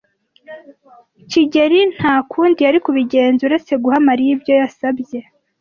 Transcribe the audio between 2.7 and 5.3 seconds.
kubigenza uretse guha Mariya ibyo yasabye.